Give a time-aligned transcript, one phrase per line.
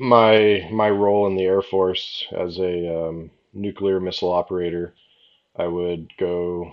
[0.00, 4.94] my my role in the Air Force as a um, nuclear missile operator,
[5.56, 6.72] I would go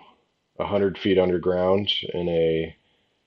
[0.55, 2.75] 100 feet underground in a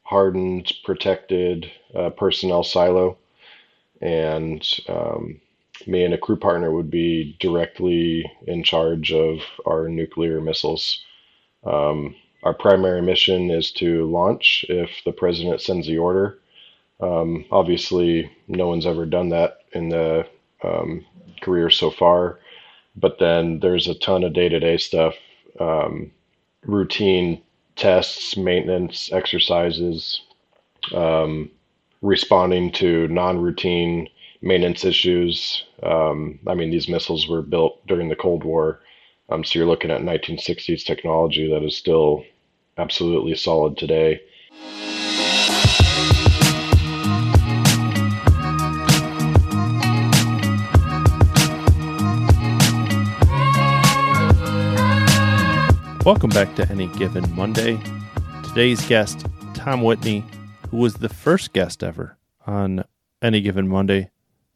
[0.04, 3.18] hardened, protected uh, personnel silo,
[4.00, 5.40] and um,
[5.86, 11.04] me and a crew partner would be directly in charge of our nuclear missiles.
[11.64, 16.38] Um, our primary mission is to launch if the president sends the order.
[17.00, 20.26] Um, obviously, no one's ever done that in the
[20.62, 21.04] um,
[21.42, 22.38] career so far,
[22.96, 25.14] but then there's a ton of day to day stuff,
[25.58, 26.10] um,
[26.64, 27.42] routine
[27.76, 30.22] tests, maintenance, exercises,
[30.94, 31.50] um,
[32.02, 34.08] responding to non routine
[34.42, 35.64] maintenance issues.
[35.82, 38.80] Um, I mean, these missiles were built during the Cold War.
[39.28, 42.24] Um, so you're looking at 1960s technology that is still
[42.78, 44.20] absolutely solid today.
[56.06, 57.78] Welcome back to Any Given Monday.
[58.42, 60.24] Today's guest, Tom Whitney,
[60.70, 62.84] who was the first guest ever on
[63.20, 64.10] Any Given Monday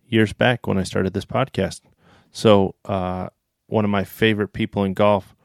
[0.09, 1.83] years back when I started this podcast.
[2.33, 3.29] So, uh,
[3.67, 5.37] one of my favorite people in golf,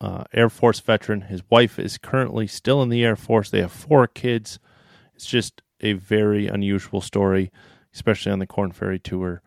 [0.00, 1.20] uh, Air Force veteran.
[1.20, 3.48] His wife is currently still in the Air Force.
[3.48, 4.58] They have four kids.
[5.14, 7.52] It's just a very unusual story,
[7.94, 9.40] especially on the Korn Ferry Tour.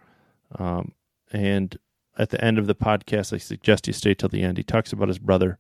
[0.58, 0.94] Um,
[1.34, 1.78] and
[2.18, 4.58] at the end of the podcast, I suggest you stay till the end.
[4.58, 5.58] He talks about his brother,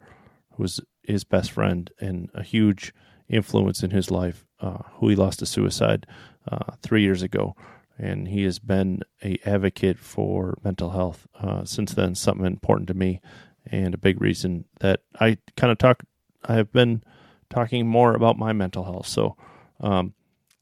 [0.53, 2.93] who was his best friend and a huge
[3.27, 6.05] influence in his life, uh, who he lost to suicide
[6.49, 7.55] uh, three years ago
[7.97, 12.15] and he has been a advocate for mental health uh, since then.
[12.15, 13.21] Something important to me,
[13.65, 16.03] and a big reason that I kind of talk.
[16.43, 17.03] I have been
[17.49, 19.07] talking more about my mental health.
[19.07, 19.35] So,
[19.79, 20.13] um,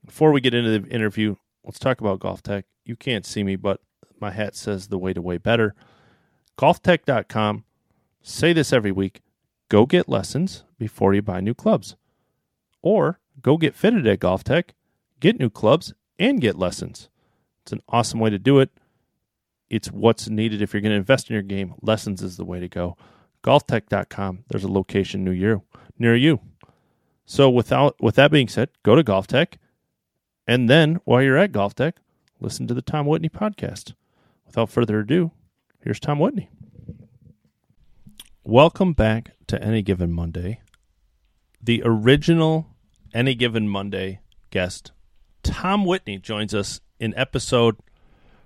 [0.06, 2.64] before we get into the interview, let's talk about GolfTec.
[2.86, 3.82] You can't see me, but
[4.24, 5.76] my hat says the way to way better.
[6.58, 7.66] GolfTec.com.
[8.22, 9.22] Say this every week.
[9.68, 11.98] Go get lessons before you buy new clubs,
[12.82, 14.70] or go get fitted at GolfTec,
[15.20, 17.10] get new clubs, and get lessons.
[17.64, 18.70] It's an awesome way to do it.
[19.70, 21.74] It's what's needed if you're going to invest in your game.
[21.82, 22.96] Lessons is the way to go.
[23.44, 24.46] GolfTec.com.
[24.48, 25.64] There's a location near you.
[26.00, 26.40] Near you.
[27.26, 29.56] So without with that being said, go to GolfTec,
[30.48, 31.94] and then while you're at GolfTec,
[32.40, 33.96] listen to the Tom Whitney podcast.
[34.54, 35.32] Without further ado,
[35.84, 36.52] here's Tom Whitney.
[38.44, 40.62] Welcome back to Any Given Monday.
[41.60, 42.68] The original
[43.16, 44.20] Any Given Monday
[44.52, 44.92] guest,
[45.42, 47.78] Tom Whitney, joins us in episode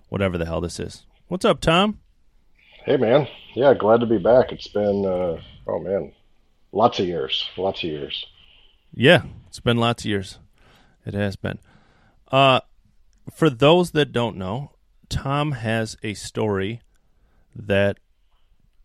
[0.08, 1.06] whatever the hell this is.
[1.28, 2.00] What's up, Tom?
[2.86, 3.28] Hey, man.
[3.54, 4.54] Yeah, glad to be back.
[4.54, 6.14] It's been, uh, oh, man,
[6.72, 7.50] lots of years.
[7.58, 8.26] Lots of years.
[8.94, 10.40] Yeah, it's been lots of years.
[11.06, 11.60] It has been.
[12.32, 12.62] Uh,
[13.30, 14.72] for those that don't know,
[15.10, 16.82] Tom has a story
[17.56, 17.98] that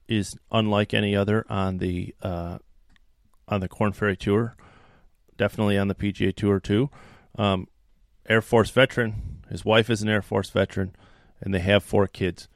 [0.09, 2.59] is unlike any other on the uh,
[3.49, 4.57] on the Korn Ferry Tour,
[5.37, 6.91] definitely on the PGA Tour too.
[7.37, 7.67] Um,
[8.29, 10.95] Air Force veteran, his wife is an Air Force veteran,
[11.41, 12.49] and they have four kids.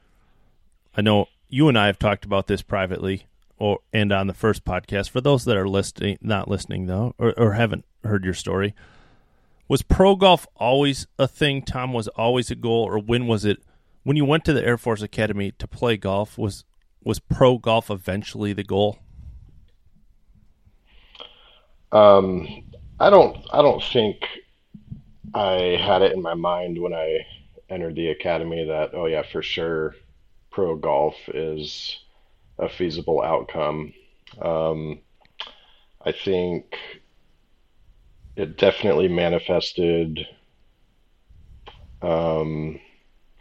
[0.97, 3.27] I know you and I have talked about this privately
[3.59, 5.11] or and on the first podcast.
[5.11, 8.75] For those that are listening, not listening though, or, or haven't heard your story,
[9.69, 11.63] was pro golf always a thing?
[11.63, 13.63] Tom was always a goal, or when was it?
[14.03, 16.65] When you went to the Air Force Academy to play golf, was
[17.03, 18.99] was pro golf eventually the goal?
[21.93, 22.65] Um,
[23.01, 23.37] I don't.
[23.53, 24.25] I don't think
[25.35, 27.27] I had it in my mind when I
[27.69, 29.95] entered the academy that, oh, yeah, for sure,
[30.51, 31.99] pro golf is
[32.59, 33.93] a feasible outcome.
[34.41, 35.01] Um,
[36.03, 36.77] I think
[38.37, 40.27] it definitely manifested.
[42.03, 42.81] Um,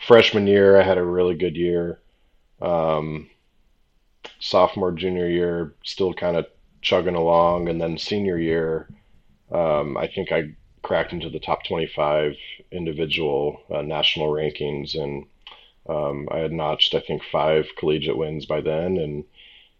[0.07, 1.99] freshman year, I had a really good year.
[2.61, 3.29] Um,
[4.39, 6.47] sophomore, junior year, still kind of
[6.81, 7.67] chugging along.
[7.67, 8.87] And then senior year,
[9.51, 12.35] um, I think I cracked into the top 25
[12.71, 15.25] individual uh, national rankings, and
[15.89, 18.97] um, I had notched, I think, five collegiate wins by then.
[18.97, 19.25] And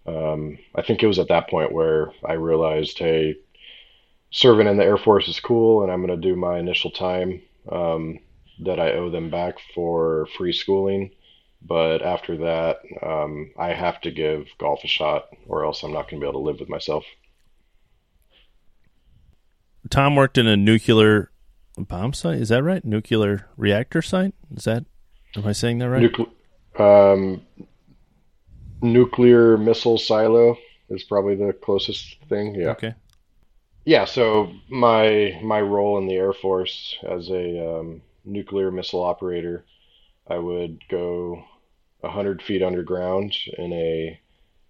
[0.06, 3.36] um, I think it was at that point where I realized, hey,
[4.36, 7.42] serving in the Air Force is cool, and I'm going to do my initial time
[7.72, 8.20] um,
[8.60, 11.12] that I owe them back for free schooling.
[11.62, 16.10] But after that, um, I have to give golf a shot, or else I'm not
[16.10, 17.06] going to be able to live with myself.
[19.90, 21.32] Tom worked in a nuclear
[21.78, 22.42] bomb site.
[22.42, 22.84] Is that right?
[22.84, 24.34] Nuclear reactor site.
[24.54, 24.84] Is that?
[25.38, 26.12] Am I saying that right?
[26.12, 27.42] Nucle- um,
[28.82, 30.58] nuclear missile silo
[30.90, 32.54] is probably the closest thing.
[32.56, 32.72] Yeah.
[32.72, 32.96] Okay.
[33.86, 34.06] Yeah.
[34.06, 39.66] So my my role in the Air Force as a um, nuclear missile operator,
[40.28, 41.44] I would go
[42.02, 44.20] 100 feet underground in a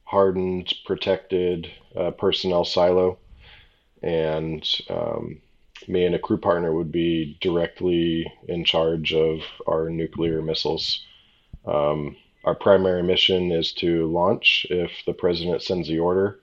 [0.05, 3.19] hardened, protected uh, personnel silo.
[4.03, 5.41] And um,
[5.87, 11.05] me and a crew partner would be directly in charge of our nuclear missiles.
[11.65, 16.39] Um, our primary mission is to launch if the president sends the order.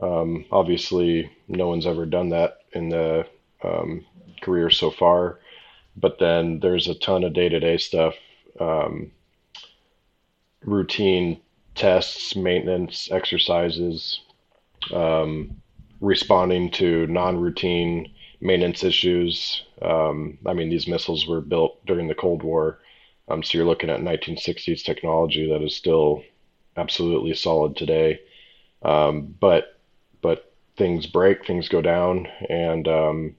[0.00, 3.26] Um, obviously, no one's ever done that in the
[3.62, 4.04] um,
[4.42, 5.38] career so far,
[5.96, 8.14] but then there's a ton of day to day stuff,
[8.60, 9.12] um,
[10.64, 11.40] routine
[11.74, 14.20] tests, maintenance, exercises,
[14.92, 15.60] um,
[16.00, 19.62] responding to non routine maintenance issues.
[19.80, 22.80] Um, I mean, these missiles were built during the Cold War,
[23.28, 26.22] um, so you're looking at 1960s technology that is still
[26.76, 28.20] absolutely solid today.
[28.82, 29.73] Um, but but
[30.76, 33.36] things break, things go down, and um,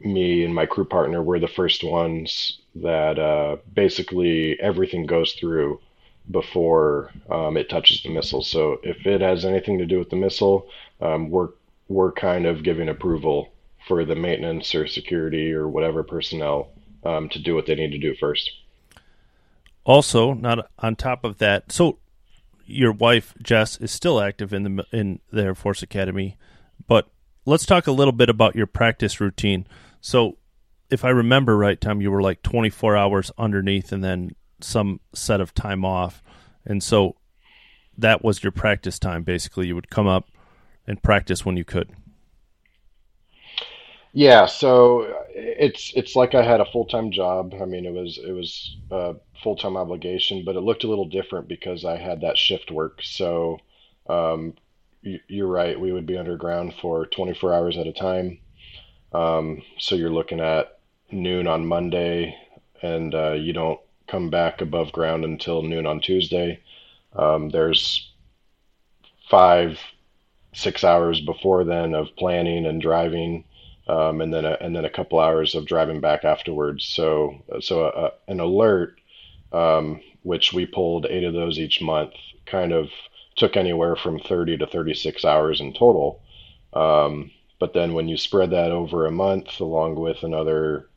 [0.00, 5.80] me and my crew partner were the first ones that uh, basically everything goes through
[6.30, 8.42] before um, it touches the missile.
[8.42, 10.68] So if it has anything to do with the missile,
[11.00, 11.48] um, we're
[11.88, 13.52] we're kind of giving approval
[13.88, 16.68] for the maintenance or security or whatever personnel
[17.04, 18.52] um, to do what they need to do first.
[19.84, 21.98] Also, not on top of that, so
[22.70, 26.36] your wife Jess is still active in the in the Air Force Academy,
[26.86, 27.10] but
[27.44, 29.66] let's talk a little bit about your practice routine.
[30.00, 30.38] So,
[30.90, 35.40] if I remember right, Tom, you were like 24 hours underneath and then some set
[35.40, 36.22] of time off,
[36.64, 37.16] and so
[37.96, 39.22] that was your practice time.
[39.22, 40.28] Basically, you would come up
[40.86, 41.90] and practice when you could.
[44.12, 45.02] Yeah, so
[45.34, 47.54] it's it's like I had a full-time job.
[47.60, 51.46] I mean, it was it was a full-time obligation, but it looked a little different
[51.48, 53.00] because I had that shift work.
[53.02, 53.58] So,
[54.08, 54.54] um,
[55.02, 58.40] you, you're right, we would be underground for 24 hours at a time.
[59.12, 60.78] Um, so you're looking at
[61.12, 62.36] noon on Monday,
[62.82, 66.60] and uh, you don't come back above ground until noon on Tuesday.
[67.14, 68.12] Um, there's
[69.30, 69.78] five,
[70.54, 73.44] six hours before then of planning and driving
[73.90, 76.84] um, and then a, and then a couple hours of driving back afterwards.
[76.84, 79.00] So so a, an alert,
[79.52, 82.12] um, which we pulled eight of those each month,
[82.46, 82.88] kind of
[83.36, 86.22] took anywhere from 30 to 36 hours in total.
[86.72, 90.88] Um, but then when you spread that over a month, along with another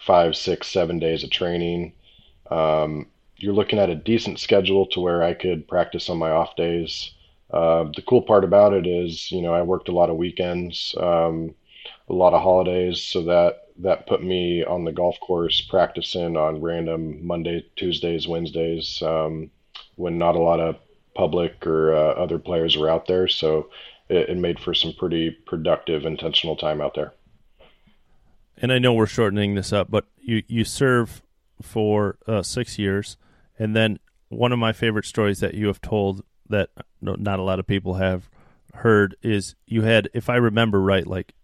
[0.00, 1.92] five, six, seven days of training,
[2.50, 3.06] um,
[3.36, 7.12] you're looking at a decent schedule to where I could practice on my off days.
[7.50, 10.94] Uh, the cool part about it is, you know, I worked a lot of weekends.
[10.98, 11.54] Um,
[12.08, 16.60] a lot of holidays, so that that put me on the golf course practicing on
[16.60, 19.50] random Monday, Tuesdays, Wednesdays um,
[19.94, 20.76] when not a lot of
[21.14, 23.28] public or uh, other players were out there.
[23.28, 23.70] So
[24.08, 27.12] it, it made for some pretty productive, intentional time out there.
[28.60, 31.22] And I know we're shortening this up, but you you serve
[31.62, 33.16] for uh, six years,
[33.58, 33.98] and then
[34.28, 36.70] one of my favorite stories that you have told that
[37.00, 38.28] not a lot of people have
[38.74, 41.34] heard is you had, if I remember right, like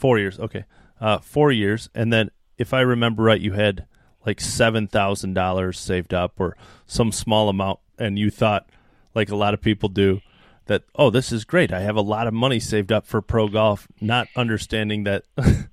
[0.00, 0.38] Four years.
[0.38, 0.64] Okay.
[0.98, 1.90] Uh, four years.
[1.94, 3.84] And then, if I remember right, you had
[4.24, 6.56] like $7,000 saved up or
[6.86, 7.80] some small amount.
[7.98, 8.70] And you thought,
[9.14, 10.22] like a lot of people do,
[10.64, 11.70] that, oh, this is great.
[11.70, 15.24] I have a lot of money saved up for pro golf, not understanding that.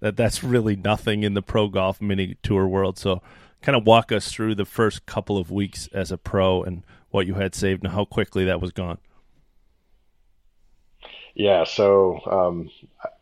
[0.00, 2.98] that that's really nothing in the pro golf mini tour world.
[2.98, 3.22] So,
[3.62, 7.26] kind of walk us through the first couple of weeks as a pro and what
[7.26, 8.98] you had saved and how quickly that was gone.
[11.40, 12.70] Yeah, so um,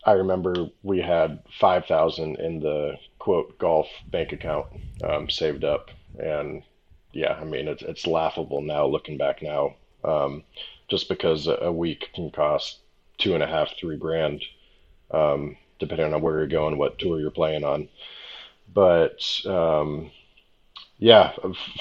[0.05, 4.67] I remember we had five thousand in the quote golf bank account
[5.05, 6.65] um, saved up, and
[7.13, 10.43] yeah, I mean it's it's laughable now looking back now, um,
[10.89, 12.81] just because a week can cost
[13.19, 14.43] two and a half, three grand,
[15.13, 17.89] um, depending on where you're going, what tour you're playing on.
[18.75, 20.11] But um,
[20.99, 21.35] yeah,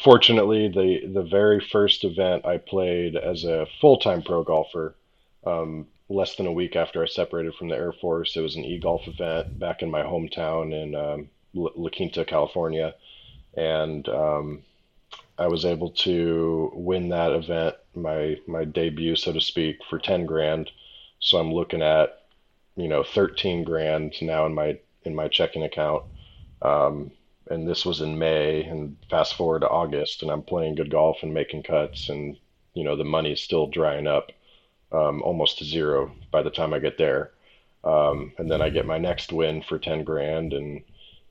[0.03, 4.95] fortunately, the the very first event I played as a full time pro golfer.
[5.45, 8.35] Um, less than a week after I separated from the Air Force.
[8.35, 12.95] It was an e-golf event back in my hometown in um, La Quinta, California,
[13.55, 14.63] and um,
[15.37, 20.25] I was able to win that event, my my debut, so to speak, for ten
[20.25, 20.71] grand.
[21.19, 22.23] So I'm looking at,
[22.75, 26.03] you know, thirteen grand now in my in my checking account.
[26.61, 27.11] Um,
[27.49, 31.17] and this was in May, and fast forward to August, and I'm playing good golf
[31.21, 32.37] and making cuts, and
[32.73, 34.31] you know the money's still drying up
[34.91, 37.31] um, almost to zero by the time I get there.
[37.83, 40.83] Um, and then I get my next win for 10 grand and,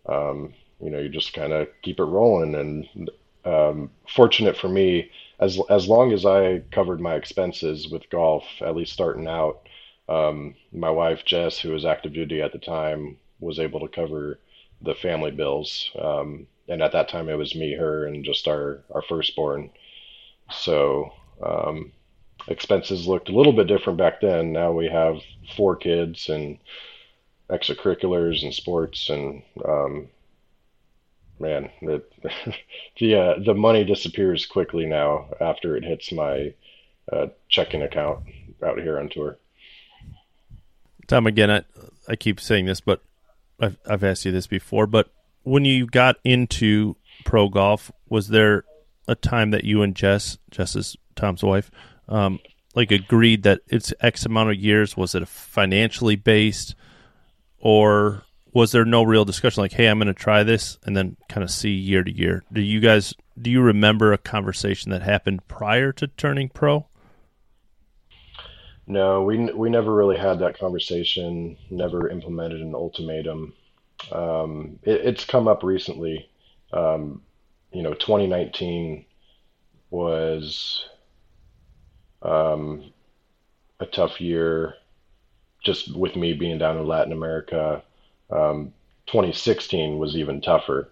[0.08, 2.54] um, you know, you just kind of keep it rolling.
[2.54, 3.10] And
[3.44, 8.76] um, fortunate for me, as, as long as I covered my expenses with golf, at
[8.76, 9.68] least starting out,
[10.08, 14.38] um, my wife, Jess, who was active duty at the time, was able to cover
[14.80, 15.90] the family bills.
[15.98, 19.70] Um, and at that time it was me, her, and just our our firstborn.
[20.50, 21.12] So
[21.44, 21.92] um,
[22.48, 24.52] expenses looked a little bit different back then.
[24.52, 25.16] Now we have
[25.56, 26.58] four kids and
[27.50, 30.08] extracurriculars and sports and um,
[31.38, 32.12] man, it,
[32.98, 36.54] the uh, the money disappears quickly now after it hits my
[37.12, 38.24] uh, checking account
[38.64, 39.38] out here on tour.
[41.06, 41.62] Tom, again, I,
[42.08, 43.00] I keep saying this, but
[43.60, 44.86] I've, I've asked you this before.
[44.86, 45.08] But
[45.44, 48.64] when you got into pro golf, was there
[49.06, 51.70] a time that you and Jess, Jess is Tom's wife,
[52.08, 52.38] um,
[52.74, 54.96] like agreed that it's X amount of years?
[54.96, 56.74] Was it a financially based,
[57.58, 58.22] or
[58.52, 59.62] was there no real discussion?
[59.62, 62.44] Like, hey, I'm going to try this, and then kind of see year to year.
[62.52, 66.86] Do you guys do you remember a conversation that happened prior to turning pro?
[68.86, 71.56] No, we we never really had that conversation.
[71.70, 73.52] Never implemented an ultimatum.
[74.12, 76.28] Um, it, it's come up recently.
[76.72, 77.22] Um,
[77.72, 79.04] you know, 2019
[79.90, 80.84] was
[82.26, 82.92] um,
[83.80, 84.74] a tough year,
[85.64, 87.82] just with me being down in Latin America.
[88.30, 88.72] Um,
[89.06, 90.90] 2016 was even tougher.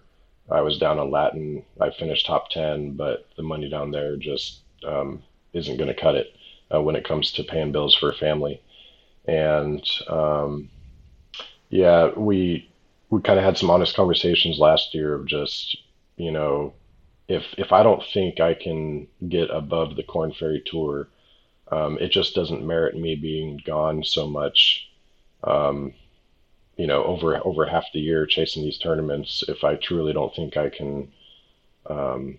[0.49, 1.63] I was down in Latin.
[1.81, 5.23] I finished top 10, but the money down there just um,
[5.53, 6.35] isn't going to cut it
[6.73, 8.61] uh, when it comes to paying bills for a family.
[9.27, 10.69] And um,
[11.69, 12.69] yeah, we
[13.09, 15.77] we kind of had some honest conversations last year of just
[16.17, 16.73] you know
[17.27, 21.07] if if I don't think I can get above the Korn Ferry Tour,
[21.71, 24.89] um, it just doesn't merit me being gone so much.
[25.43, 25.93] Um,
[26.77, 30.57] you know, over over half the year chasing these tournaments, if I truly don't think
[30.57, 31.11] I can,
[31.87, 32.37] um,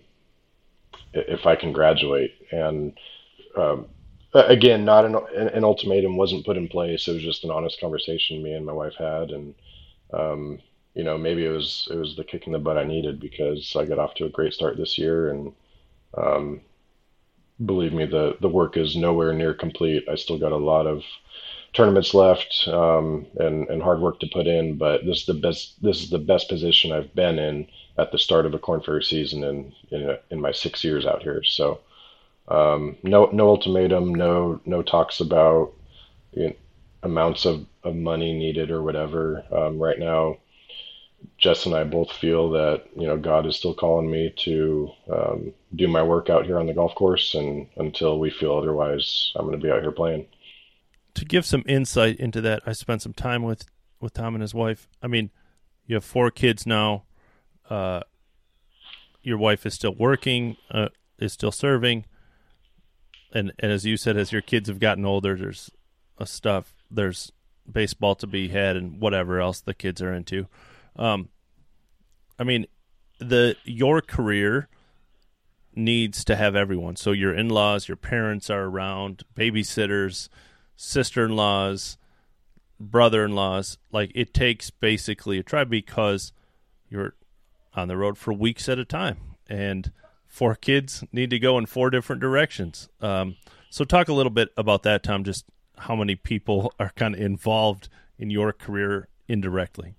[1.13, 2.97] if I can graduate, and
[3.57, 3.87] um,
[4.33, 7.07] again, not an, an ultimatum wasn't put in place.
[7.07, 9.55] It was just an honest conversation me and my wife had, and
[10.13, 10.59] um,
[10.93, 13.75] you know, maybe it was it was the kick in the butt I needed because
[13.75, 15.53] I got off to a great start this year, and
[16.15, 16.61] um,
[17.65, 20.07] believe me, the the work is nowhere near complete.
[20.09, 21.03] I still got a lot of
[21.73, 25.81] tournaments left um, and and hard work to put in, but this is the best
[25.81, 29.03] this is the best position I've been in at the start of a Korn Ferry
[29.03, 31.43] season in in, a, in my six years out here.
[31.43, 31.79] So
[32.47, 35.73] um, no, no ultimatum, no, no talks about
[36.31, 36.53] you know,
[37.03, 39.43] amounts of, of money needed or whatever.
[39.51, 40.37] Um, right now,
[41.37, 45.53] Jess and I both feel that you know God is still calling me to um,
[45.75, 49.45] do my work out here on the golf course, and until we feel otherwise, I'm
[49.45, 50.27] going to be out here playing.
[51.15, 53.65] To give some insight into that, I spent some time with
[53.99, 54.87] with Tom and his wife.
[55.01, 55.31] I mean,
[55.85, 57.03] you have four kids now.
[57.69, 58.01] Uh,
[59.21, 62.05] your wife is still working, uh, is still serving
[63.31, 65.69] and and as you said, as your kids have gotten older, there's
[66.17, 67.31] a stuff there's
[67.69, 70.47] baseball to be had and whatever else the kids are into.
[70.97, 71.29] Um,
[72.39, 72.65] I mean,
[73.19, 74.67] the your career
[75.75, 76.95] needs to have everyone.
[76.95, 80.27] So your in-laws, your parents are around, babysitters,
[80.75, 81.97] sister-in-laws,
[82.79, 83.77] brother-in-laws.
[83.91, 86.33] Like it takes basically a tribe because
[86.89, 87.13] you're
[87.73, 89.91] on the road for weeks at a time, and
[90.25, 92.89] four kids need to go in four different directions.
[93.01, 93.35] Um,
[93.69, 95.23] so, talk a little bit about that, Tom.
[95.23, 95.45] Just
[95.77, 99.95] how many people are kind of involved in your career indirectly.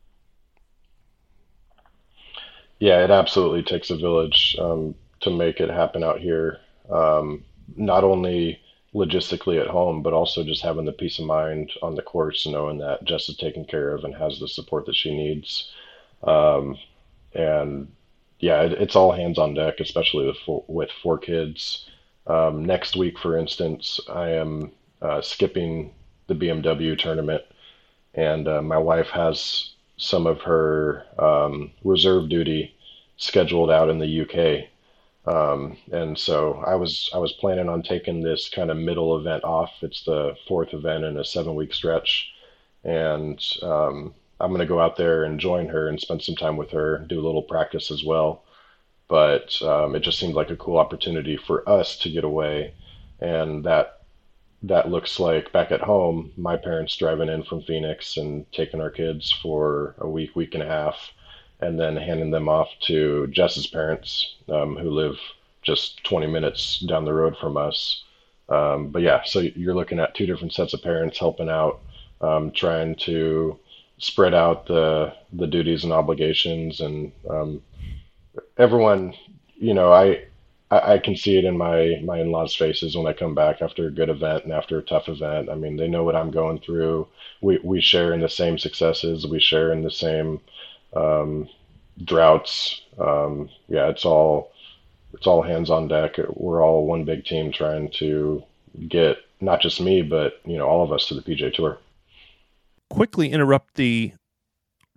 [2.81, 6.59] Yeah, it absolutely takes a village um, to make it happen out here.
[6.91, 7.45] Um,
[7.77, 8.61] not only
[8.95, 12.79] logistically at home, but also just having the peace of mind on the course, knowing
[12.79, 15.71] that Jess is taken care of and has the support that she needs.
[16.23, 16.79] Um,
[17.35, 17.93] and
[18.41, 21.89] yeah, it, it's all hands on deck, especially with four, with four kids.
[22.27, 25.95] Um, next week, for instance, I am uh, skipping
[26.29, 27.43] the BMW tournament,
[28.15, 32.75] and uh, my wife has some of her um, reserve duty
[33.17, 34.69] scheduled out in the UK.
[35.26, 39.45] Um, and so I was I was planning on taking this kind of middle event
[39.45, 39.73] off.
[39.83, 42.33] It's the fourth event in a seven week stretch,
[42.83, 46.57] and um, I'm going to go out there and join her and spend some time
[46.57, 48.45] with her, do a little practice as well.
[49.09, 52.75] But um, it just seemed like a cool opportunity for us to get away,
[53.21, 53.98] and that
[54.62, 58.91] that looks like back at home, my parents driving in from Phoenix and taking our
[58.91, 60.97] kids for a week, week and a half,
[61.61, 65.17] and then handing them off to Jess's parents, um, who live
[65.62, 68.05] just 20 minutes down the road from us.
[68.49, 71.81] Um, but yeah, so you're looking at two different sets of parents helping out,
[72.21, 73.59] um, trying to
[73.99, 77.61] spread out the the duties and obligations and um,
[78.57, 79.12] everyone
[79.57, 80.25] you know I,
[80.71, 83.87] I i can see it in my my in-laws faces when i come back after
[83.87, 86.59] a good event and after a tough event i mean they know what i'm going
[86.61, 87.07] through
[87.41, 90.41] we we share in the same successes we share in the same
[90.95, 91.49] um,
[92.05, 92.83] droughts.
[92.99, 94.53] Um, yeah, it's all
[95.15, 96.17] it's all hands on deck.
[96.35, 98.43] We're all one big team trying to
[98.89, 101.79] get not just me, but you know all of us to the PJ Tour.
[102.91, 104.13] Quickly interrupt the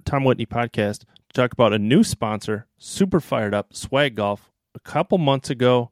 [0.05, 4.50] Tom Whitney podcast to talk about a new sponsor, super fired up, Swag Golf.
[4.73, 5.91] A couple months ago,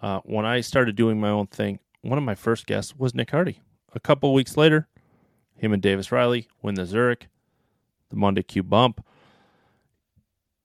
[0.00, 3.30] uh, when I started doing my own thing, one of my first guests was Nick
[3.30, 3.60] Hardy.
[3.92, 4.88] A couple weeks later,
[5.56, 7.28] him and Davis Riley win the Zurich,
[8.10, 9.04] the Monday Q bump.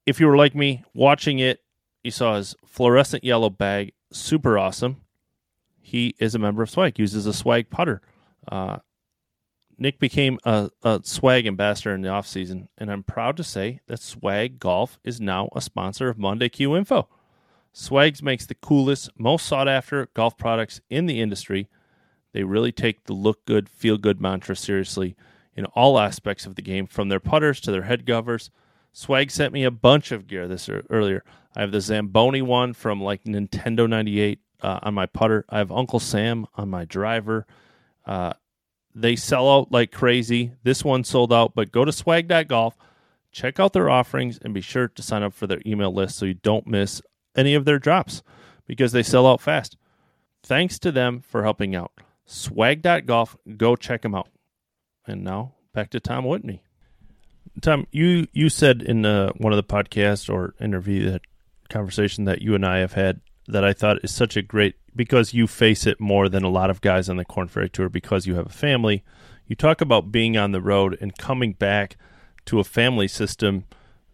[0.06, 1.62] If you were like me watching it,
[2.04, 4.98] you saw his fluorescent yellow bag, super awesome.
[5.80, 8.02] He is a member of Swag, uses a Swag putter.
[8.48, 8.78] Uh,
[9.78, 13.80] Nick became a, a, swag ambassador in the off season, and I'm proud to say
[13.88, 17.08] that Swag Golf is now a sponsor of Monday Q Info.
[17.72, 21.68] Swags makes the coolest, most sought after golf products in the industry.
[22.34, 25.16] They really take the look good, feel good mantra seriously
[25.56, 28.50] in all aspects of the game, from their putters to their head covers.
[28.92, 31.24] Swag sent me a bunch of gear this earlier.
[31.56, 35.46] I have the Zamboni one from like Nintendo 98 uh, on my putter.
[35.50, 37.46] I have Uncle Sam on my driver.
[38.06, 38.34] Uh,
[38.96, 40.54] they sell out like crazy.
[40.64, 42.76] This one sold out, but go to swag.golf,
[43.32, 46.26] check out their offerings, and be sure to sign up for their email list so
[46.26, 47.02] you don't miss
[47.36, 48.24] any of their drops
[48.66, 49.78] because they sell out fast.
[50.44, 51.92] Thanks to them for helping out.
[52.26, 54.30] Swag.golf, go check them out.
[55.06, 56.64] And now back to Tom Whitney.
[57.62, 61.22] Tom, you you said in uh, one of the podcasts or interview that
[61.70, 65.34] conversation that you and I have had that I thought is such a great because
[65.34, 68.28] you face it more than a lot of guys on the Korn Ferry Tour because
[68.28, 69.04] you have a family.
[69.48, 71.98] You talk about being on the road and coming back
[72.46, 73.66] to a family system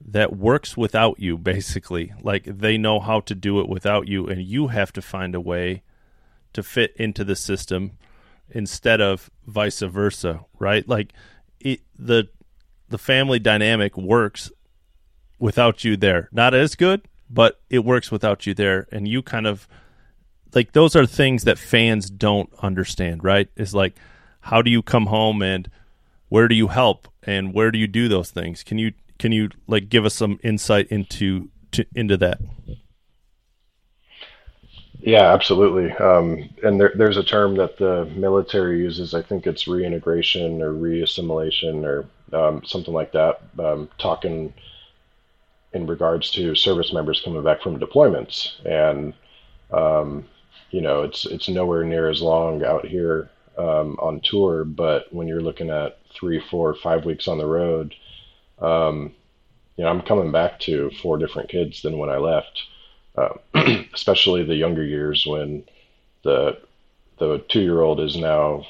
[0.04, 2.14] that works without you, basically.
[2.22, 5.42] Like they know how to do it without you, and you have to find a
[5.42, 5.84] way
[6.54, 7.98] to fit into the system
[8.50, 10.88] instead of vice versa, right?
[10.88, 11.14] Like
[11.60, 12.30] it, the
[12.90, 14.52] the family dynamic works
[15.40, 16.30] without you there.
[16.32, 19.68] Not as good, but it works without you there, and you kind of
[20.54, 23.50] like those are things that fans don't understand, right?
[23.56, 23.96] Is like
[24.42, 25.70] how do you come home and
[26.30, 28.64] where do you help and where do you do those things?
[28.64, 32.40] Can you can you like give us some insight into to, into that?
[35.00, 35.92] Yeah, absolutely.
[35.92, 39.14] Um, and there, there's a term that the military uses.
[39.14, 43.42] I think it's reintegration or reassimilation or um, something like that.
[43.60, 44.54] Um, talking
[45.74, 49.14] in regards to service members coming back from deployments, and
[49.72, 50.26] um,
[50.72, 54.64] you know, it's it's nowhere near as long out here um, on tour.
[54.64, 57.94] But when you're looking at three, four, five weeks on the road,
[58.60, 59.14] um,
[59.78, 62.64] you know, I'm coming back to four different kids than when I left.
[63.18, 63.30] Uh,
[63.94, 65.64] especially the younger years when
[66.24, 66.58] the
[67.18, 68.66] the two year old is now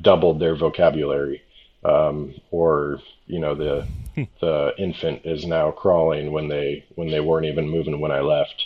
[0.00, 1.42] doubled their vocabulary,
[1.84, 3.86] um, or you know the
[4.40, 8.64] the infant is now crawling when they when they weren't even moving when I left.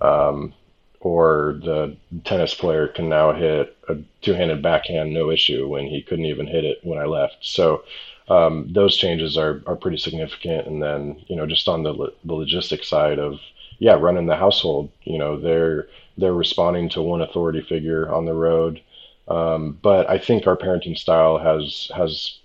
[0.00, 0.54] Um,
[1.00, 6.26] or the tennis player can now hit a two-handed backhand no issue when he couldn't
[6.26, 7.38] even hit it when I left.
[7.40, 7.82] So
[8.28, 10.66] um, those changes are are pretty significant.
[10.66, 11.92] And then you know just on the
[12.24, 13.40] the logistic side of
[13.78, 18.34] yeah running the household, you know they're they're responding to one authority figure on the
[18.34, 18.80] road.
[19.28, 22.38] Um, but I think our parenting style has has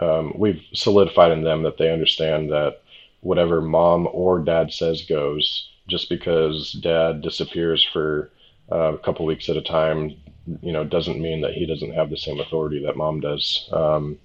[0.00, 2.80] um, we've solidified in them that they understand that
[3.20, 5.68] whatever mom or dad says goes.
[5.88, 8.30] Just because dad disappears for
[8.70, 10.14] uh, a couple weeks at a time,
[10.62, 13.68] you know, doesn't mean that he doesn't have the same authority that mom does.
[13.72, 14.18] Um,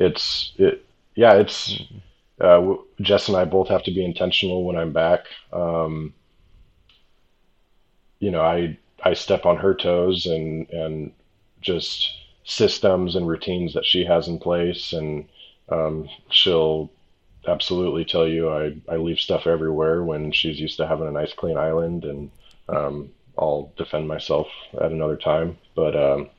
[0.00, 0.84] it's it,
[1.14, 1.78] yeah, it's
[2.40, 5.26] uh, Jess and I both have to be intentional when I'm back.
[5.52, 6.14] Um,
[8.18, 11.12] you know, I I step on her toes and and
[11.60, 12.10] just
[12.44, 15.28] systems and routines that she has in place, and
[15.68, 16.90] um, she'll
[17.46, 21.34] absolutely tell you I, I leave stuff everywhere when she's used to having a nice
[21.34, 22.30] clean island, and
[22.70, 24.48] um, I'll defend myself
[24.80, 25.58] at another time.
[25.76, 26.30] But um,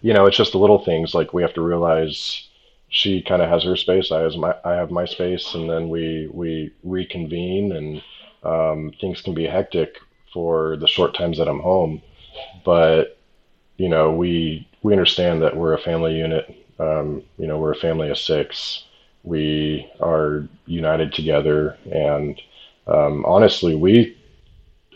[0.00, 2.48] you know, it's just the little things like we have to realize
[2.94, 5.88] she kind of has her space, I has my I have my space, and then
[5.88, 8.02] we we reconvene, and
[8.44, 9.98] um, things can be hectic
[10.32, 12.00] for the short times that I'm home,
[12.64, 13.18] but
[13.78, 16.54] you know we we understand that we're a family unit.
[16.78, 18.84] Um, you know, we're a family of six.
[19.24, 22.40] We are united together, and
[22.86, 24.16] um, honestly, we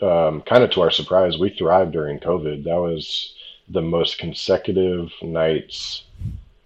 [0.01, 2.63] um, kind of to our surprise, we thrived during COVID.
[2.63, 3.33] That was
[3.67, 6.05] the most consecutive nights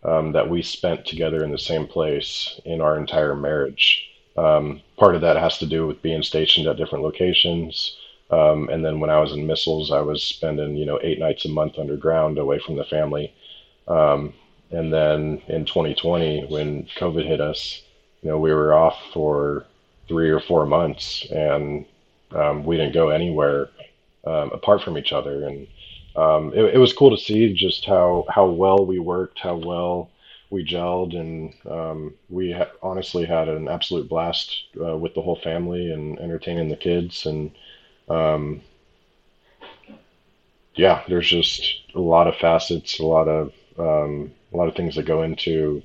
[0.05, 4.09] um, that we spent together in the same place in our entire marriage.
[4.35, 7.95] Um, part of that has to do with being stationed at different locations.
[8.31, 11.45] Um, and then when I was in missiles, I was spending, you know, eight nights
[11.45, 13.33] a month underground away from the family.
[13.87, 14.33] Um,
[14.71, 17.81] and then in 2020, when COVID hit us,
[18.21, 19.65] you know, we were off for
[20.07, 21.85] three or four months, and
[22.31, 23.69] um, we didn't go anywhere
[24.25, 25.45] um, apart from each other.
[25.45, 25.67] And
[26.15, 30.09] um, it, it was cool to see just how how well we worked, how well
[30.49, 35.35] we gelled, and um, we ha- honestly had an absolute blast uh, with the whole
[35.37, 37.25] family and entertaining the kids.
[37.25, 37.51] And
[38.07, 38.61] um,
[40.75, 44.95] yeah, there's just a lot of facets, a lot of um, a lot of things
[44.95, 45.81] that go into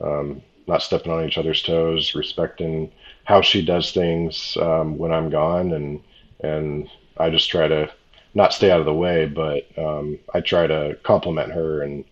[0.00, 2.90] um, not stepping on each other's toes, respecting
[3.24, 6.00] how she does things um, when I'm gone, and
[6.40, 7.92] and I just try to
[8.34, 12.04] not stay out of the way, but um, I try to compliment her and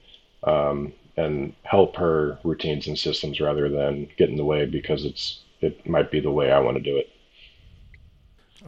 [0.45, 5.41] um, and help her routines and systems rather than get in the way because it's
[5.61, 7.11] it might be the way I want to do it.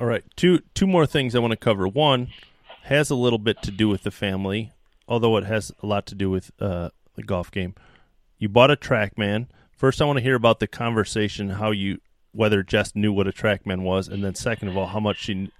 [0.01, 1.87] All right, two two more things I want to cover.
[1.87, 2.29] One
[2.85, 4.73] has a little bit to do with the family,
[5.07, 7.75] although it has a lot to do with uh, the golf game.
[8.39, 9.47] You bought a TrackMan.
[9.77, 12.01] First, I want to hear about the conversation, how you
[12.33, 15.51] whether Jess knew what a TrackMan was, and then second of all, how much she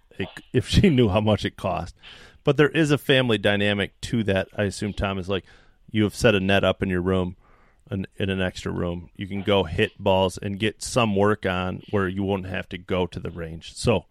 [0.53, 1.97] if she knew how much it cost.
[2.45, 4.49] But there is a family dynamic to that.
[4.57, 5.45] I assume Tom is like
[5.91, 7.37] you have set a net up in your room,
[7.91, 9.11] in, in an extra room.
[9.17, 12.79] You can go hit balls and get some work on where you won't have to
[12.79, 13.75] go to the range.
[13.75, 14.07] So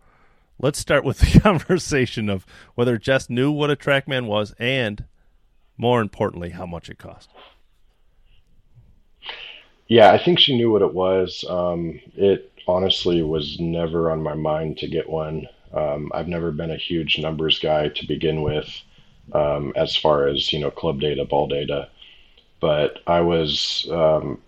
[0.59, 5.05] let's start with the conversation of whether Jess knew what a TrackMan was and,
[5.77, 7.29] more importantly, how much it cost.
[9.87, 11.43] Yeah, I think she knew what it was.
[11.49, 15.47] Um, it honestly was never on my mind to get one.
[15.73, 18.67] Um, I've never been a huge numbers guy to begin with,
[19.33, 21.89] um, as far as you know, club data, ball data.
[22.59, 24.39] But I was um,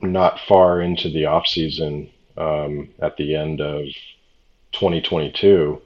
[0.00, 3.84] not far into the off season um, at the end of
[4.72, 5.80] 2022,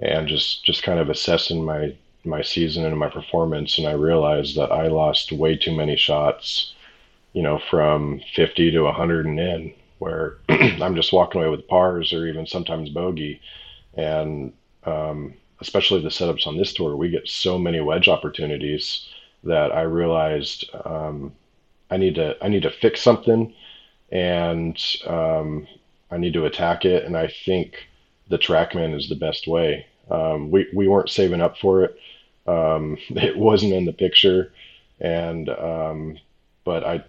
[0.00, 4.56] and just just kind of assessing my my season and my performance, and I realized
[4.56, 6.74] that I lost way too many shots,
[7.32, 12.12] you know, from 50 to 100 and in, where I'm just walking away with pars
[12.12, 13.40] or even sometimes bogey
[13.94, 14.52] and
[14.84, 19.08] um, especially the setups on this tour, we get so many wedge opportunities
[19.44, 21.32] that I realized um,
[21.90, 23.54] I need to I need to fix something,
[24.10, 25.66] and um,
[26.10, 27.04] I need to attack it.
[27.04, 27.74] And I think
[28.28, 29.86] the TrackMan is the best way.
[30.10, 31.98] Um, we we weren't saving up for it.
[32.46, 34.52] Um, it wasn't in the picture,
[35.00, 36.18] and um,
[36.64, 37.04] but I,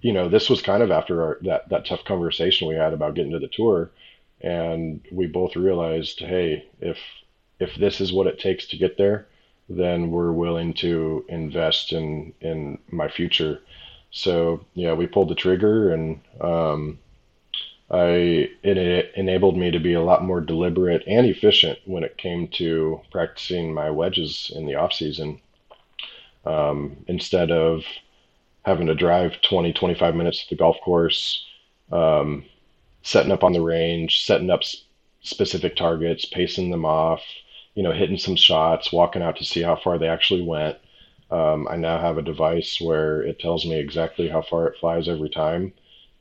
[0.00, 3.14] you know, this was kind of after our, that that tough conversation we had about
[3.14, 3.90] getting to the tour
[4.40, 6.98] and we both realized, hey, if
[7.58, 9.26] if this is what it takes to get there,
[9.68, 13.60] then we're willing to invest in in my future.
[14.10, 16.98] So yeah, we pulled the trigger, and um,
[17.90, 22.18] I it, it enabled me to be a lot more deliberate and efficient when it
[22.18, 25.40] came to practicing my wedges in the off season.
[26.44, 27.84] Um, instead of
[28.64, 31.44] having to drive 20, 25 minutes to the golf course,
[31.90, 32.44] um,
[33.06, 34.62] setting up on the range, setting up
[35.20, 37.22] specific targets, pacing them off,
[37.76, 40.76] you know, hitting some shots, walking out to see how far they actually went.
[41.30, 45.08] Um, I now have a device where it tells me exactly how far it flies
[45.08, 45.72] every time.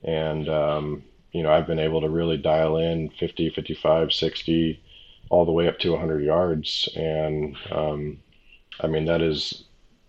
[0.04, 4.80] And, um, you know, I've been able to really dial in 50, 55, 60,
[5.32, 6.88] all the way up to 100 yards.
[6.96, 8.20] And, um,
[8.80, 9.64] I mean, that is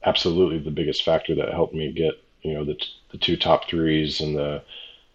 [0.05, 2.77] absolutely the biggest factor that helped me get, you know, the,
[3.13, 4.63] the two top threes and the,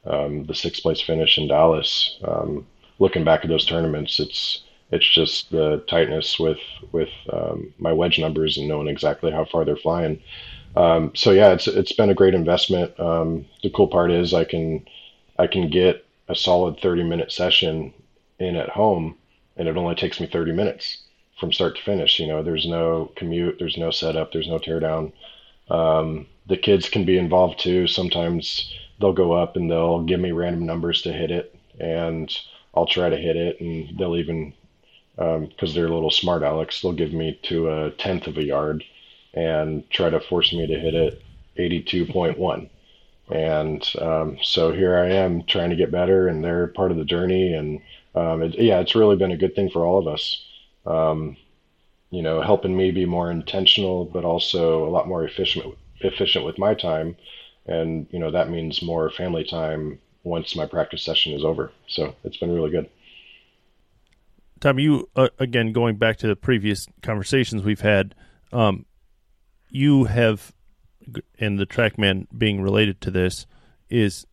[0.05, 2.17] um, the sixth place finish in Dallas.
[2.23, 2.67] Um,
[2.99, 6.59] looking back at those tournaments, it's it's just the tightness with
[6.91, 10.21] with um, my wedge numbers and knowing exactly how far they're flying.
[10.75, 12.97] Um, so yeah, it's it's been a great investment.
[12.99, 14.85] Um, the cool part is I can
[15.37, 17.93] I can get a solid 30 minute session
[18.39, 19.17] in at home,
[19.57, 21.03] and it only takes me 30 minutes
[21.39, 22.19] from start to finish.
[22.19, 25.11] You know, there's no commute, there's no setup, there's no teardown.
[25.69, 27.87] Um, the kids can be involved too.
[27.87, 32.31] Sometimes they'll go up and they'll give me random numbers to hit it, and
[32.73, 34.53] I'll try to hit it, and they'll even
[35.15, 38.43] because um, they're a little smart Alex, they'll give me to a tenth of a
[38.43, 38.83] yard
[39.33, 41.21] and try to force me to hit it
[41.57, 42.69] 82.1.
[43.29, 47.05] And um, so here I am trying to get better, and they're part of the
[47.05, 47.53] journey.
[47.53, 47.81] And
[48.15, 50.43] um, it, yeah, it's really been a good thing for all of us.
[50.85, 51.37] Um,
[52.09, 56.57] you know, helping me be more intentional, but also a lot more efficient efficient with
[56.57, 57.15] my time
[57.65, 61.71] and you know that means more family time once my practice session is over.
[61.87, 62.89] So it's been really good.
[64.59, 68.13] Tom, you uh, again going back to the previous conversations we've had,
[68.53, 68.85] um,
[69.69, 70.53] you have,
[71.39, 73.47] and the TrackMan being related to this
[73.89, 74.27] is,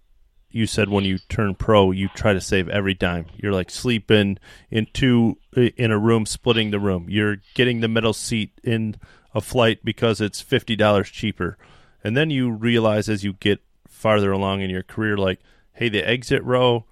[0.50, 3.26] you said when you turn pro, you try to save every dime.
[3.36, 4.38] You're like sleeping
[4.70, 7.06] in two in a room, splitting the room.
[7.08, 8.96] You're getting the middle seat in
[9.34, 11.56] a flight because it's fifty dollars cheaper
[12.02, 15.40] and then you realize as you get farther along in your career, like,
[15.72, 16.84] hey, the exit row,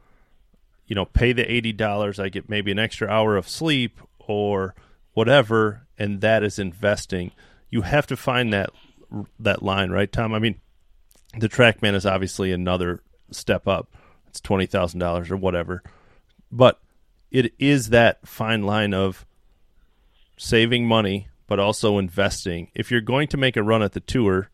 [0.86, 4.74] you know, pay the eighty dollars, I get maybe an extra hour of sleep or
[5.12, 7.32] whatever, and that is investing.
[7.70, 8.70] You have to find that
[9.38, 10.34] that line, right, Tom?
[10.34, 10.60] I mean,
[11.38, 13.94] the TrackMan is obviously another step up.
[14.28, 15.82] It's twenty thousand dollars or whatever,
[16.50, 16.80] but
[17.30, 19.26] it is that fine line of
[20.36, 22.70] saving money but also investing.
[22.74, 24.50] If you're going to make a run at the tour,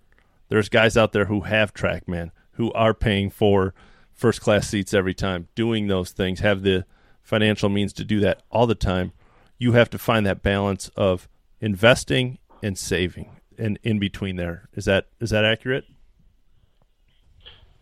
[0.52, 3.72] there's guys out there who have TrackMan who are paying for
[4.12, 6.84] first class seats every time, doing those things, have the
[7.22, 9.12] financial means to do that all the time.
[9.56, 11.26] You have to find that balance of
[11.62, 14.68] investing and saving and in between there.
[14.74, 15.86] Is that is that accurate?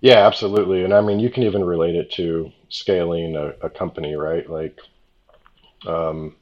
[0.01, 0.85] Yeah, absolutely.
[0.85, 4.49] And I mean, you can even relate it to scaling a, a company, right?
[4.49, 4.79] Like,
[5.89, 6.37] um,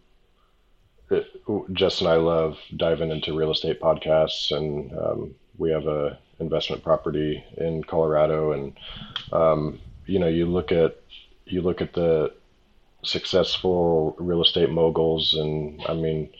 [1.10, 1.24] it,
[1.72, 6.82] Jess and I love diving into real estate podcasts, and um, we have a investment
[6.82, 8.72] property in Colorado, and
[9.32, 11.00] um, you know, you look at
[11.46, 12.32] you look at the
[13.02, 16.30] successful real estate moguls, and I mean,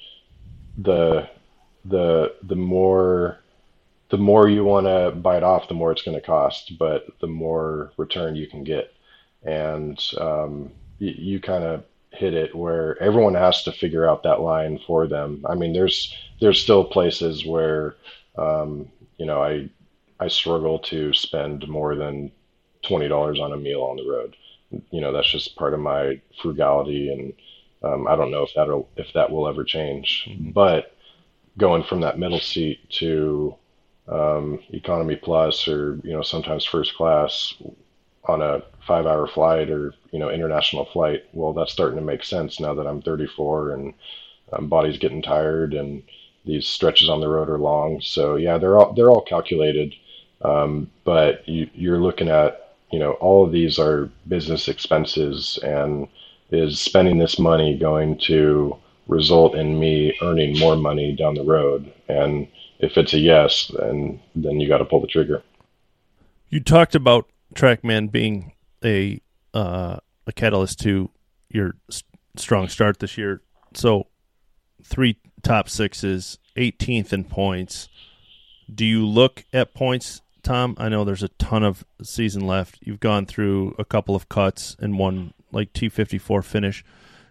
[0.77, 1.29] the
[1.85, 3.39] the the more
[4.11, 7.27] the more you want to bite off, the more it's going to cost, but the
[7.27, 8.95] more return you can get,
[9.43, 14.41] and um, you, you kind of hit it where everyone has to figure out that
[14.41, 15.45] line for them.
[15.49, 17.97] I mean, there's there's still places where
[18.37, 19.69] um, you know I
[20.21, 22.33] I struggle to spend more than
[22.83, 24.37] twenty dollars on a meal on the road.
[24.91, 27.33] You know, that's just part of my frugality, and
[27.83, 30.27] um, I don't know if that'll if that will ever change.
[30.29, 30.51] Mm-hmm.
[30.51, 30.95] But
[31.57, 33.55] going from that middle seat to
[34.09, 37.55] um, economy plus, or you know, sometimes first class
[38.29, 42.23] on a five hour flight or you know international flight well that's starting to make
[42.23, 43.95] sense now that i'm 34 and
[44.53, 46.03] um, body's getting tired and
[46.45, 48.01] these stretches on the road are long.
[48.01, 49.95] So yeah they're all they're all calculated.
[50.43, 56.09] Um, but you, you're looking at you know all of these are business expenses and
[56.51, 61.93] is spending this money going to result in me earning more money down the road?
[62.09, 62.49] And
[62.79, 65.43] if it's a yes then then you got to pull the trigger.
[66.49, 68.53] You talked about TrackMan being
[68.85, 69.21] a
[69.55, 71.11] uh, a catalyst to
[71.51, 71.77] your
[72.37, 73.43] strong start this year.
[73.75, 74.07] So
[74.83, 77.89] three top sixes, 18th in points.
[78.73, 80.75] Do you look at points, Tom?
[80.79, 82.79] I know there's a ton of season left.
[82.81, 86.85] You've gone through a couple of cuts and one like T54 finish.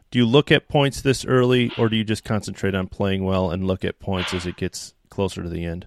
[0.09, 3.51] Do you look at points this early, or do you just concentrate on playing well
[3.51, 5.85] and look at points as it gets closer to the end?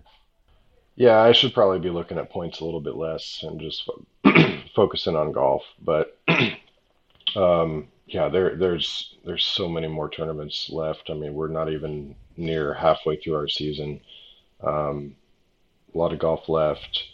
[0.94, 3.88] Yeah, I should probably be looking at points a little bit less and just
[4.76, 5.62] focusing on golf.
[5.80, 6.18] But
[7.36, 11.10] um, yeah, there there's there's so many more tournaments left.
[11.10, 14.00] I mean, we're not even near halfway through our season.
[14.62, 15.14] Um,
[15.94, 17.04] a lot of golf left,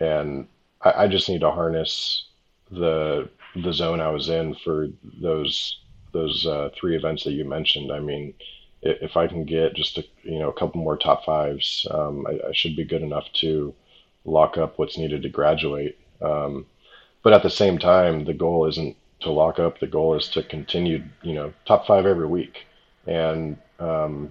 [0.00, 0.46] and
[0.82, 2.26] I, I just need to harness
[2.70, 5.80] the the zone I was in for those
[6.12, 7.90] those uh, three events that you mentioned.
[7.90, 8.34] I mean,
[8.82, 12.48] if I can get just a you know a couple more top fives, um, I,
[12.48, 13.74] I, should be good enough to
[14.26, 15.98] lock up what's needed to graduate.
[16.20, 16.66] Um,
[17.22, 19.80] but at the same time, the goal isn't to lock up.
[19.80, 22.66] The goal is to continue, you know, top five every week,
[23.06, 24.30] and um,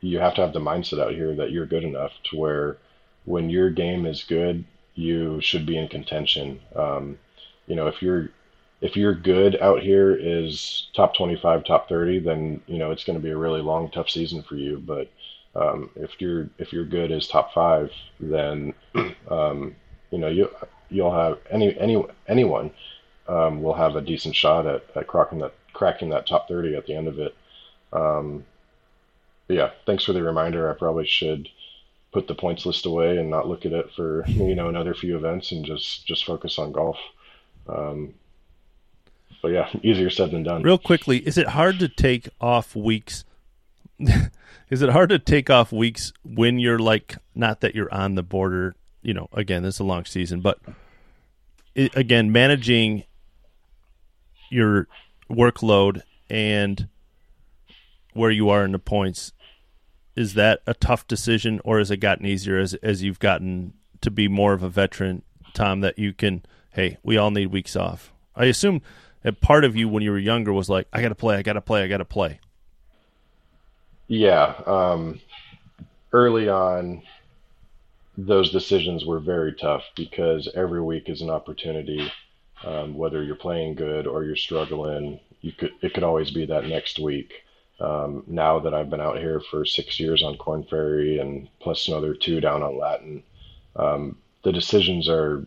[0.00, 2.76] you have to have the mindset out here that you're good enough to where
[3.24, 6.60] when your game is good, you should be in contention.
[6.76, 7.18] Um,
[7.66, 8.30] you know, if you're
[8.80, 13.18] if you're good out here is top 25, top 30, then you know it's going
[13.18, 14.78] to be a really long, tough season for you.
[14.78, 15.10] But
[15.56, 18.74] um, if you're if you're good as top five, then
[19.30, 19.74] um,
[20.10, 20.50] you know you
[20.90, 22.70] you'll have any any anyone
[23.28, 26.86] um, will have a decent shot at, at cracking that cracking that top 30 at
[26.86, 27.34] the end of it.
[27.92, 28.44] Um,
[29.48, 30.70] yeah, thanks for the reminder.
[30.70, 31.48] I probably should
[32.12, 35.16] put the points list away and not look at it for you know another few
[35.16, 36.98] events and just just focus on golf.
[37.68, 38.14] Um,
[39.42, 40.62] but yeah, easier said than done.
[40.62, 43.24] Real quickly, is it hard to take off weeks?
[43.98, 48.22] is it hard to take off weeks when you're like not that you're on the
[48.22, 48.74] border?
[49.02, 50.58] You know, again, this is a long season, but
[51.74, 53.04] it, again, managing
[54.50, 54.88] your
[55.30, 56.88] workload and
[58.12, 59.32] where you are in the points
[60.16, 64.10] is that a tough decision or has it gotten easier as as you've gotten to
[64.10, 65.22] be more of a veteran
[65.54, 68.80] tom that you can hey we all need weeks off i assume
[69.24, 71.42] and part of you when you were younger was like, I got to play, I
[71.42, 72.40] got to play, I got to play.
[74.06, 74.54] Yeah.
[74.66, 75.20] Um,
[76.12, 77.02] early on,
[78.18, 82.12] those decisions were very tough because every week is an opportunity.
[82.64, 86.66] Um, whether you're playing good or you're struggling, you could it could always be that
[86.66, 87.32] next week.
[87.80, 91.88] Um, now that I've been out here for six years on Korn Ferry and plus
[91.88, 93.22] another two down on Latin,
[93.76, 95.46] um, the decisions are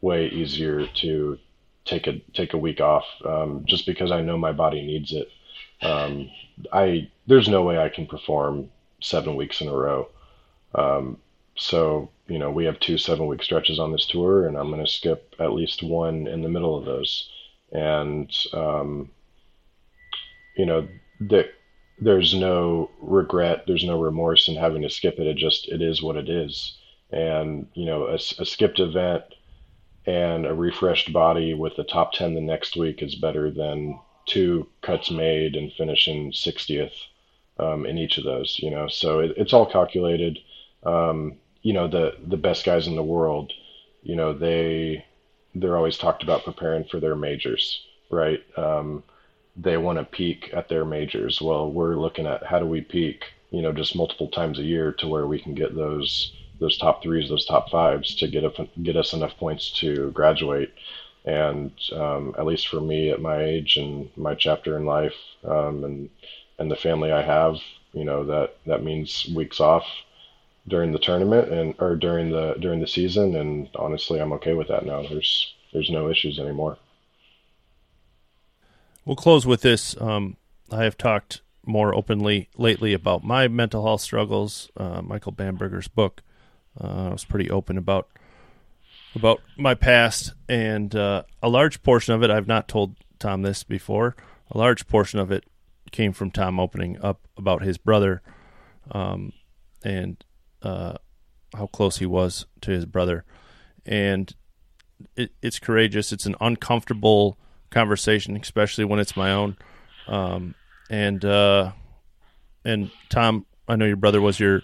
[0.00, 1.38] way easier to
[1.84, 5.28] take a take a week off um, just because I know my body needs it.
[5.82, 6.30] Um,
[6.72, 10.08] I there's no way I can perform seven weeks in a row.
[10.74, 11.18] Um,
[11.58, 14.84] so you know we have two seven week stretches on this tour, and I'm going
[14.84, 17.28] to skip at least one in the middle of those.
[17.72, 19.10] And um,
[20.56, 20.88] you know
[22.00, 25.26] there's no regret, there's no remorse in having to skip it.
[25.26, 26.76] It just it is what it is.
[27.10, 29.24] And you know a, a skipped event
[30.06, 34.66] and a refreshed body with the top 10 the next week is better than two
[34.80, 36.94] cuts made and finishing 60th
[37.58, 40.38] um, in each of those you know so it, it's all calculated
[40.84, 43.52] um, you know the the best guys in the world
[44.02, 45.04] you know they
[45.54, 49.02] they're always talked about preparing for their majors right um,
[49.56, 53.24] they want to peak at their majors well we're looking at how do we peak
[53.50, 57.02] you know just multiple times a year to where we can get those those top
[57.02, 60.70] threes, those top fives to get up, get us enough points to graduate.
[61.24, 65.84] And um, at least for me at my age and my chapter in life, um,
[65.84, 66.10] and
[66.58, 67.56] and the family I have,
[67.92, 69.84] you know that that means weeks off
[70.68, 73.36] during the tournament and or during the during the season.
[73.36, 75.02] And honestly, I'm okay with that now.
[75.02, 76.78] There's there's no issues anymore.
[79.04, 79.98] We'll close with this.
[80.00, 80.36] Um,
[80.70, 84.70] I have talked more openly lately about my mental health struggles.
[84.76, 86.22] Uh, Michael Bamberger's book
[86.80, 88.08] uh, I was pretty open about
[89.14, 93.64] about my past, and uh, a large portion of it I've not told Tom this
[93.64, 94.14] before.
[94.50, 95.44] A large portion of it
[95.90, 98.22] came from Tom opening up about his brother,
[98.92, 99.32] um,
[99.82, 100.22] and
[100.62, 100.94] uh,
[101.56, 103.24] how close he was to his brother,
[103.86, 104.34] and
[105.16, 106.12] it, it's courageous.
[106.12, 107.38] It's an uncomfortable
[107.70, 109.56] conversation, especially when it's my own.
[110.06, 110.54] Um,
[110.90, 111.72] and uh,
[112.64, 114.62] and Tom, I know your brother was your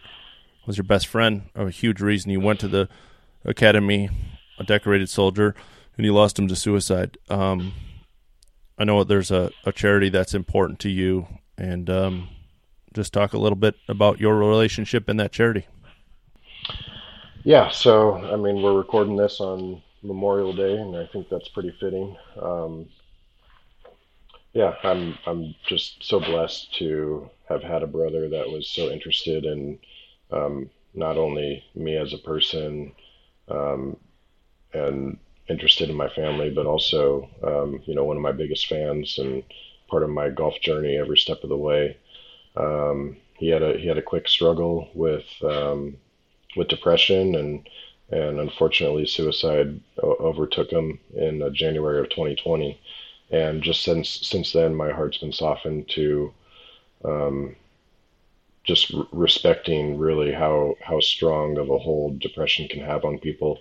[0.66, 2.88] was your best friend, a huge reason you went to the
[3.44, 4.08] academy,
[4.58, 5.54] a decorated soldier,
[5.96, 7.18] and you lost him to suicide.
[7.28, 7.74] Um,
[8.78, 12.28] I know there's a, a charity that's important to you, and um,
[12.94, 15.66] just talk a little bit about your relationship in that charity.
[17.44, 21.70] Yeah, so I mean, we're recording this on Memorial Day, and I think that's pretty
[21.78, 22.16] fitting.
[22.40, 22.88] Um,
[24.52, 29.44] yeah, I'm I'm just so blessed to have had a brother that was so interested
[29.44, 29.78] in
[30.30, 32.92] um, not only me as a person
[33.48, 33.96] um,
[34.74, 39.18] and interested in my family, but also, um, you know, one of my biggest fans
[39.18, 39.42] and
[39.90, 41.96] part of my golf journey every step of the way.
[42.56, 45.98] Um, he had a he had a quick struggle with um,
[46.56, 47.68] with depression and
[48.10, 52.78] and unfortunately suicide overtook him in uh, January of 2020.
[53.30, 56.32] And just since since then, my heart's been softened to
[57.04, 57.56] um,
[58.64, 63.60] just respecting really how how strong of a hold depression can have on people.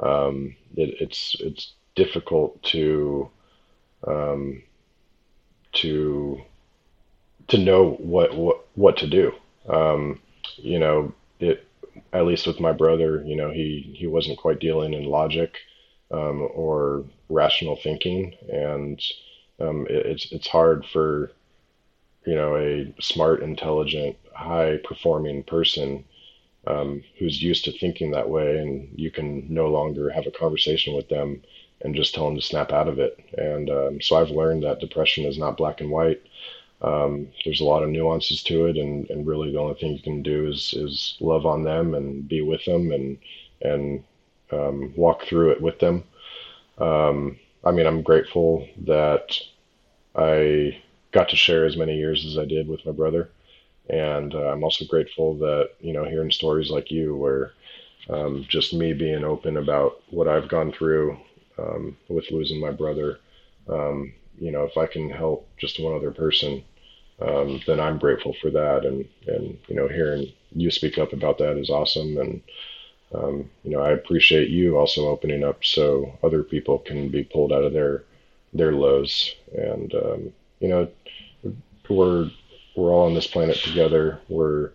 [0.00, 3.30] Um, it, it's it's difficult to
[4.06, 4.62] um,
[5.74, 6.40] to
[7.48, 9.32] to know what what what to do.
[9.68, 10.20] Um,
[10.56, 11.65] you know, it
[12.12, 15.54] at least with my brother, you know, he he wasn't quite dealing in logic
[16.10, 19.00] um, or rational thinking, and
[19.60, 21.32] um, it, it's it's hard for
[22.24, 26.04] you know a smart, intelligent, high performing person
[26.66, 30.94] um, who's used to thinking that way, and you can no longer have a conversation
[30.94, 31.42] with them
[31.82, 33.18] and just tell them to snap out of it.
[33.36, 36.22] And um, so I've learned that depression is not black and white.
[36.82, 40.02] Um, there's a lot of nuances to it, and, and really the only thing you
[40.02, 43.18] can do is is love on them and be with them and
[43.62, 44.04] and
[44.52, 46.04] um, walk through it with them.
[46.78, 49.38] Um, I mean, I'm grateful that
[50.14, 50.80] I
[51.12, 53.30] got to share as many years as I did with my brother.
[53.88, 57.52] And uh, I'm also grateful that, you know, hearing stories like you, where
[58.10, 61.16] um, just me being open about what I've gone through
[61.58, 63.18] um, with losing my brother,
[63.68, 66.62] um, you know, if I can help just one other person,
[67.20, 68.84] um, then I'm grateful for that.
[68.84, 72.18] And, and, you know, hearing you speak up about that is awesome.
[72.18, 72.42] And,
[73.14, 77.52] um, you know, I appreciate you also opening up so other people can be pulled
[77.52, 78.04] out of their,
[78.52, 79.34] their lows.
[79.56, 80.88] And, um, you know,
[81.88, 82.30] we're
[82.76, 84.20] we're all on this planet together.
[84.28, 84.72] We're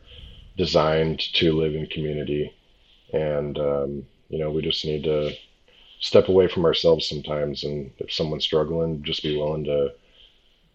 [0.58, 2.54] designed to live in community,
[3.14, 5.34] and um, you know, we just need to
[6.02, 7.64] step away from ourselves sometimes.
[7.64, 9.94] And if someone's struggling, just be willing to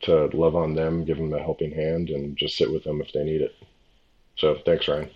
[0.03, 3.12] to love on them, give them a helping hand, and just sit with them if
[3.12, 3.55] they need it.
[4.37, 5.09] So, thanks, Ryan.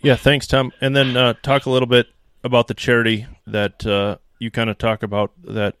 [0.00, 0.72] Yeah, thanks, Tom.
[0.80, 2.06] And then uh, talk a little bit
[2.44, 5.74] about the charity that uh, you kind of talk about that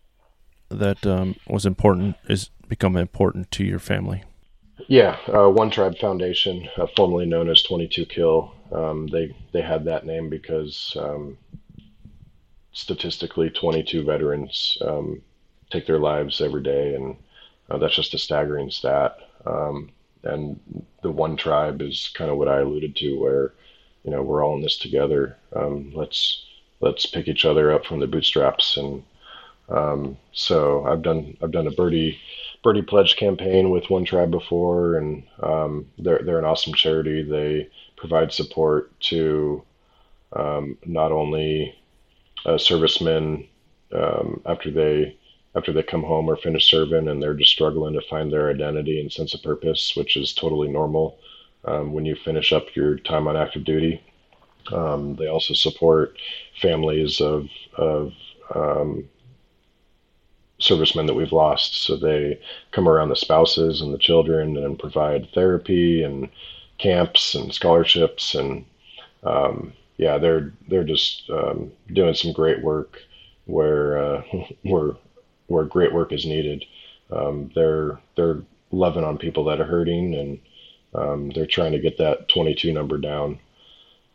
[0.68, 4.24] that um, was important is become important to your family.
[4.88, 9.84] Yeah, uh, One Tribe Foundation, uh, formerly known as 22 Kill, um, they they had
[9.84, 11.38] that name because um,
[12.76, 15.22] statistically 22 veterans um,
[15.70, 17.16] take their lives every day, and
[17.70, 19.16] uh, that's just a staggering stat.
[19.46, 19.90] Um,
[20.22, 20.60] and
[21.02, 23.54] the one tribe is kind of what I alluded to, where
[24.04, 25.38] you know we're all in this together.
[25.54, 26.44] Um, let's
[26.80, 29.02] let's pick each other up from the bootstraps, and
[29.70, 32.18] um, so I've done I've done a birdie
[32.62, 37.22] birdie pledge campaign with one tribe before, and um, they're they're an awesome charity.
[37.22, 39.62] They provide support to
[40.34, 41.74] um, not only
[42.46, 43.46] uh, servicemen
[43.92, 45.16] um, after they
[45.54, 49.00] after they come home or finish serving and they're just struggling to find their identity
[49.00, 51.18] and sense of purpose, which is totally normal
[51.64, 54.02] um, when you finish up your time on active duty.
[54.70, 56.18] Um, they also support
[56.60, 58.12] families of of
[58.54, 59.08] um,
[60.58, 62.40] servicemen that we've lost, so they
[62.70, 66.28] come around the spouses and the children and provide therapy and
[66.78, 68.64] camps and scholarships and
[69.22, 73.00] um, yeah, they're they're just um, doing some great work
[73.46, 74.22] where uh,
[74.62, 74.92] where
[75.46, 76.64] where great work is needed.
[77.10, 78.42] Um, they're they're
[78.72, 80.40] loving on people that are hurting and
[80.94, 83.38] um, they're trying to get that 22 number down.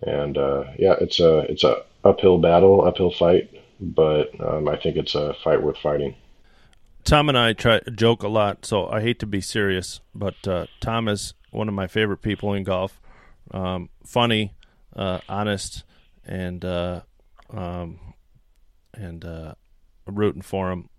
[0.02, 4.98] And uh, yeah, it's a it's a uphill battle, uphill fight, but um, I think
[4.98, 6.16] it's a fight worth fighting.
[7.04, 10.68] Tom and I try joke a lot, so I hate to be serious, but uh,
[10.80, 13.00] Tom is one of my favorite people in golf.
[13.52, 14.54] Um, funny,
[14.96, 15.84] uh, honest,
[16.26, 17.02] and uh,
[17.50, 18.00] um,
[18.94, 19.56] and uh,
[20.06, 20.90] rooting for him.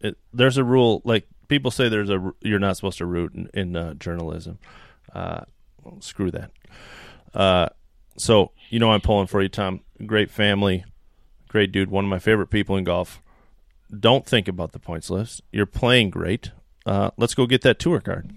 [0.00, 3.50] It, there's a rule, like people say, there's a you're not supposed to root in,
[3.54, 4.58] in uh, journalism.
[5.14, 5.40] Uh,
[6.00, 6.50] screw that.
[7.34, 7.68] Uh,
[8.16, 9.80] so you know I'm pulling for you, Tom.
[10.06, 10.84] Great family,
[11.48, 11.90] great dude.
[11.90, 13.22] One of my favorite people in golf.
[13.98, 15.40] Don't think about the points list.
[15.50, 16.50] You're playing great.
[16.86, 18.34] Let's go get that tour card.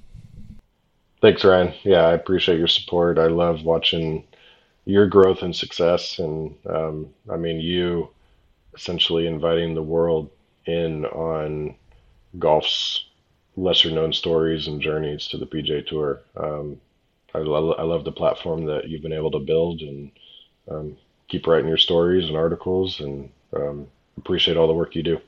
[1.22, 1.74] Thanks, Ryan.
[1.84, 3.20] Yeah, I appreciate your support.
[3.20, 4.26] I love watching
[4.86, 6.20] your growth and success.
[6.20, 8.10] And um, I mean, you
[8.74, 10.30] essentially inviting the world
[10.66, 11.76] in on
[12.40, 13.06] golf's
[13.58, 16.22] lesser known stories and journeys to the PGA Tour.
[16.38, 16.80] Um,
[17.34, 20.12] I, lo- I, love the platform that you've been able to build and
[20.70, 25.20] um, keep writing your stories and articles and um, appreciate all the work you do.